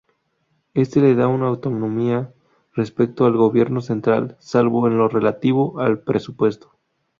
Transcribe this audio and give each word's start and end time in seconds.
Ésta 0.73 0.99
le 0.99 1.13
da 1.13 1.25
autonomía 1.25 2.33
respecto 2.73 3.25
al 3.25 3.37
gobierno 3.37 3.81
central, 3.81 4.35
salvo 4.39 4.87
en 4.87 4.97
lo 4.97 5.09
relativo 5.09 5.79
al 5.79 5.99
presupuesto. 6.01 6.71